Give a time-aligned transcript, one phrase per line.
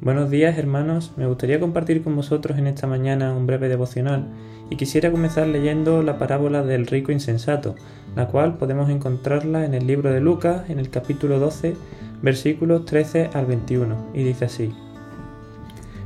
[0.00, 4.26] Buenos días hermanos, me gustaría compartir con vosotros en esta mañana un breve devocional
[4.68, 7.76] y quisiera comenzar leyendo la parábola del rico insensato,
[8.16, 11.76] la cual podemos encontrarla en el libro de Lucas en el capítulo 12
[12.22, 14.72] versículos 13 al 21 y dice así.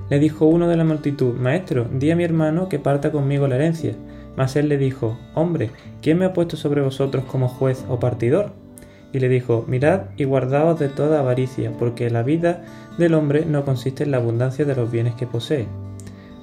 [0.09, 3.56] Le dijo uno de la multitud, Maestro, di a mi hermano que parta conmigo la
[3.56, 3.95] herencia.
[4.37, 8.52] Mas él le dijo, Hombre, ¿quién me ha puesto sobre vosotros como juez o partidor?
[9.12, 12.64] Y le dijo, Mirad y guardaos de toda avaricia, porque la vida
[12.98, 15.66] del hombre no consiste en la abundancia de los bienes que posee.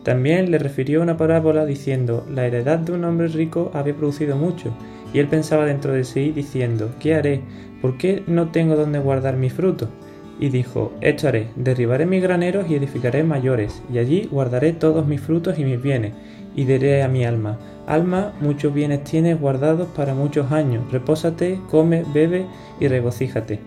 [0.04, 4.74] También le refirió una parábola diciendo, La heredad de un hombre rico había producido mucho,
[5.14, 7.42] y él pensaba dentro de sí diciendo, ¿qué haré?
[7.82, 9.90] ¿Por qué no tengo donde guardar mi fruto?
[10.40, 15.22] Y dijo, Esto haré, derribaré mis graneros y edificaré mayores, y allí guardaré todos mis
[15.22, 16.14] frutos y mis bienes,
[16.56, 22.06] y diré a mi alma, Alma, muchos bienes tienes guardados para muchos años, repósate, come,
[22.14, 22.46] bebe
[22.80, 23.60] y regocíjate.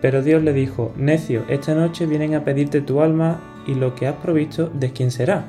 [0.00, 4.06] Pero Dios le dijo, Necio, esta noche vienen a pedirte tu alma y lo que
[4.06, 5.44] has provisto, ¿de quién será?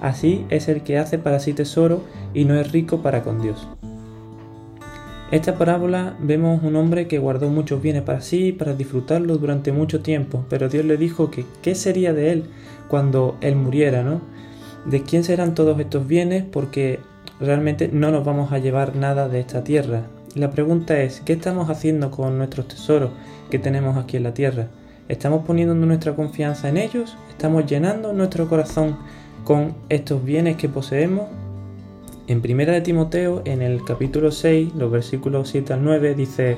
[0.00, 2.02] Así es el que hace para sí tesoro
[2.34, 3.68] y no es rico para con Dios.
[5.30, 10.00] Esta parábola vemos un hombre que guardó muchos bienes para sí para disfrutarlos durante mucho
[10.00, 12.44] tiempo, pero Dios le dijo que qué sería de él
[12.88, 14.22] cuando él muriera, ¿no?
[14.86, 16.44] ¿De quién serán todos estos bienes?
[16.44, 17.00] Porque
[17.40, 20.04] realmente no nos vamos a llevar nada de esta tierra.
[20.34, 23.10] La pregunta es, ¿qué estamos haciendo con nuestros tesoros
[23.50, 24.68] que tenemos aquí en la tierra?
[25.08, 27.18] ¿Estamos poniendo nuestra confianza en ellos?
[27.28, 28.96] ¿Estamos llenando nuestro corazón
[29.44, 31.26] con estos bienes que poseemos?
[32.28, 36.56] En Primera de Timoteo, en el capítulo 6, los versículos 7 al 9, dice,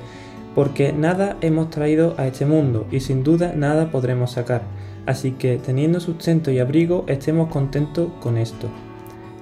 [0.55, 4.63] porque nada hemos traído a este mundo y sin duda nada podremos sacar.
[5.07, 8.69] Así que teniendo sustento y abrigo, estemos contentos con esto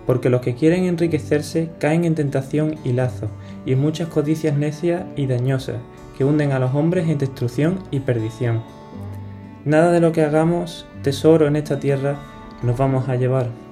[0.09, 3.29] porque los que quieren enriquecerse caen en tentación y lazo,
[3.67, 5.77] y en muchas codicias necias y dañosas,
[6.17, 8.63] que hunden a los hombres en destrucción y perdición.
[9.67, 12.19] Nada de lo que hagamos tesoro en esta tierra
[12.63, 13.68] nos vamos a llevar.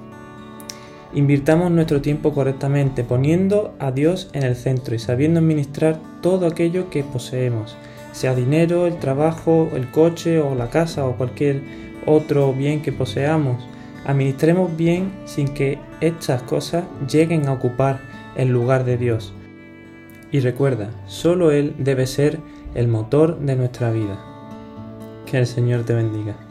[1.17, 6.89] Invirtamos nuestro tiempo correctamente, poniendo a Dios en el centro y sabiendo administrar todo aquello
[6.91, 7.77] que poseemos,
[8.13, 11.63] sea dinero, el trabajo, el coche o la casa o cualquier
[12.07, 13.67] otro bien que poseamos
[14.07, 18.01] administremos bien sin que estas cosas lleguen a ocupar
[18.37, 19.33] el lugar de Dios.
[20.31, 22.39] Y recuerda, solo Él debe ser
[22.75, 24.19] el motor de nuestra vida.
[25.27, 26.46] Que el Señor te bendiga.